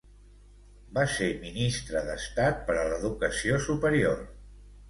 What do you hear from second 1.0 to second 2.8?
ser Ministre d'Estat per